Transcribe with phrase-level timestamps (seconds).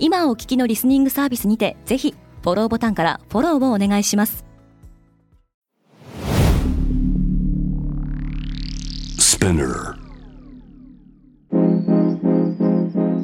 [0.00, 4.44] 今お聞きのリスニングサービスにてぜひフォローボタンからフォローをお願いします。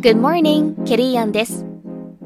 [0.00, 1.64] Good morning, ケリーアンです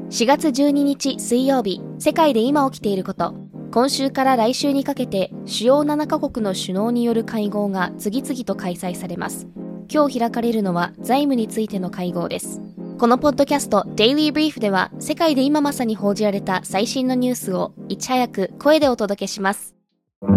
[0.09, 3.35] 4月12日水曜日世界で今起きていること
[3.71, 9.47] 今週から来週にかけて主要7カ国の首脳による会合が次々と開催されます。
[9.91, 12.61] 今日開かれるのは財務についての会合です
[12.99, 19.73] このポッドキャスト Daily Brief では世界で今まさに報じられた最新のニュースをいち早く声でお届けします。
[20.21, 20.35] 今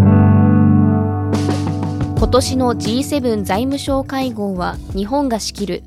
[2.31, 5.83] 年の G7 財務省会合は日本が仕切る。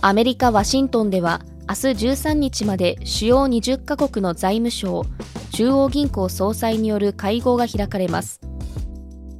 [0.00, 5.06] アメリカ・ワシントンでは明日13日まで主要20カ国の財務省
[5.50, 8.47] 中央銀行総裁による会合が開かれます。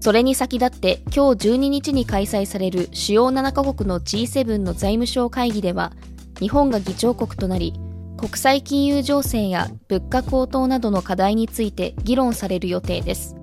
[0.00, 5.92] それに先立って今日12日に開催される主要7カ国の G7 の財務省会議では
[6.38, 7.74] 日本が議長国となり
[8.16, 13.36] 国際金融情勢や物価高騰などの課題について議論される予定です。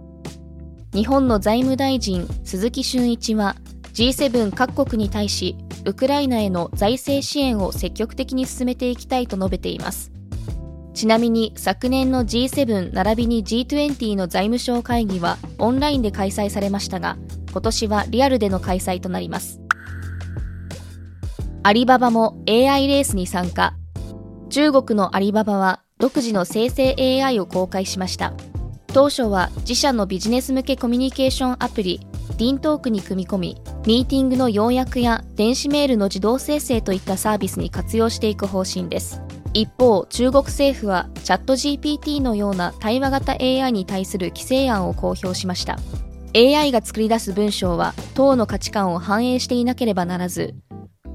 [0.93, 3.55] 日本の財務大臣鈴木俊一は
[3.93, 10.11] G7 各国に対しウクライナへの財政支援を積極的に進めていきたいと述べています。
[10.95, 17.17] ちなみに昨年の G7 並びに G20 の財務省会議はオンラインで開催されましたが
[17.51, 19.59] 今年はリアルでの開催となります。
[21.63, 23.73] アリババも AI レースに参加。
[24.49, 28.33] 中国のアリババは独自の生成 AI を公開しました。
[28.87, 31.99] 当初は自社のビジネス向けコミュニケーションアプリ
[32.37, 39.24] DIN トークに組み込みミーティングの要約や電子メールの自動生成といったサービスに活用していく方針です。
[39.55, 45.77] 一方中国政府はチャット GPT のような対話型 AI に対する規制案を公表しました
[46.35, 50.55] AI が作り出す文章は党の価値観を反映していなければならず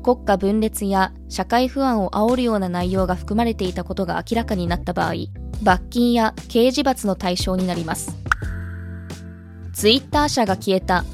[0.03, 5.15] 国家分裂や社会不安を煽るような内容が含まれていたことが明らかになった場合
[5.63, 8.17] 罰金や刑事罰の対象になります。
[9.73, 11.05] ツイッター社が消えた。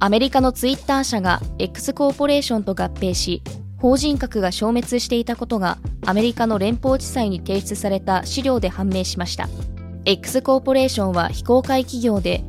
[0.00, 3.42] アメリカのツイッター社が X コーポレーションと合併し、
[3.84, 9.46] 法人格が消滅していたことがアメリカの連邦地裁に提出された資料で判明しました。
[10.06, 12.42] X コーポレーションは非公開企業で、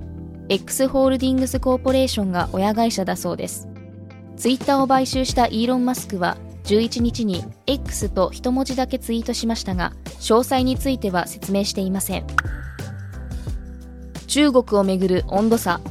[0.47, 3.67] X ホールディングスコーポレーションが親会社だそうです。
[4.37, 9.91] ツイッターを買収したイーロン・マスクは11日に X と一文字だけツイートしましたが、
[10.21, 12.25] 詳細については説明していません。
[14.27, 15.81] 中国をめぐる温度差。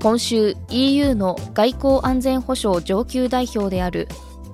[0.00, 4.08] 今週 EU の外交安全保障上級代表である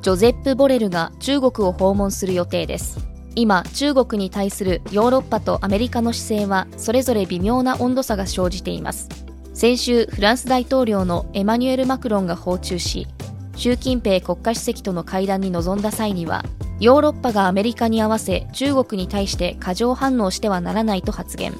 [0.05, 2.99] ジョゼップ・ボレルが中国を訪問する予定です。
[3.35, 9.09] 今、中国に対するヨーロッパとアメリカの姿勢はそれぞれ微妙な温度差が生じています。
[9.55, 13.09] 先週、フランス大統領のエマニュエル・マクロンが訪中し、
[13.57, 16.45] 習近平国家主席との会談に臨んだ際には
[16.81, 21.55] ヨーロッパがアメリカに合わせ中国に対して過剰反応してはならないと発言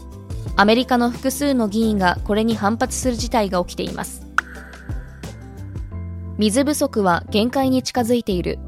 [0.57, 4.24] アメリカの複数の議員がこれに反発する事態が起きています
[6.37, 8.59] 水不足は限界に近づいている。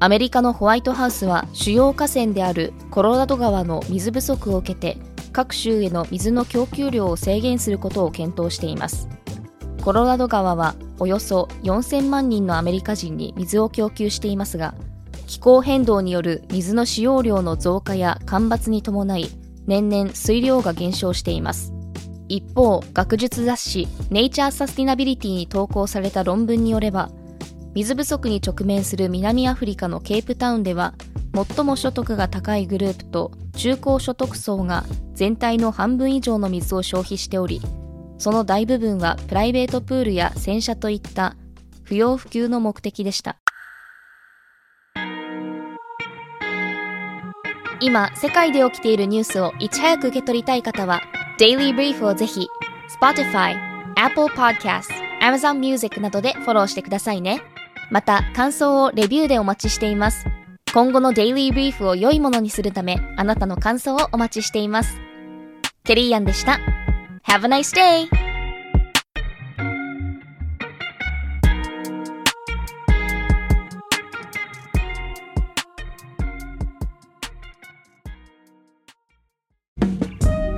[0.00, 4.98] アメリカのホワイトハウスは主要河川であるコロラド川の水不足を受けて
[5.32, 9.08] 各州への水の供給量を制限することを検討しています。
[9.84, 14.74] コロラド川はおよそ4000万人のアメリカ人に水を供給していますが
[15.26, 19.28] 気候変動による水の使用量の増加や干ばつに伴い
[19.66, 21.72] 年々水量が減少しています。
[22.28, 27.10] 一方学術雑誌ネイチャーサスティナビリティに投稿された論文によれば
[27.74, 30.94] 水不足に直面する南アフリカのケープタウンでは
[31.34, 34.84] 最も所得が高いグループと中高所得層が
[35.14, 37.60] 全体の半分以上の水を消費しており
[38.18, 41.36] その大部分はプライベートプールや洗車といった
[41.82, 43.36] 不要不急の目的でした。
[47.80, 51.02] 今、世界で起きているニュースをいち早く受け取りたい方は、
[51.38, 52.48] デイリーブリーフをぜひ、
[53.00, 53.56] Spotify、
[53.96, 54.88] Apple Podcast、
[55.20, 57.42] Amazon Music などでフォローしてくださいね。
[57.90, 60.26] また、感想をレビューでお待ちしています。
[60.72, 65.00] 今後のデイリーブリーフを良いものにするため、あなたの感想をお待ちしています。
[65.84, 66.60] ケリーアンでした。
[67.26, 68.23] Have a nice day!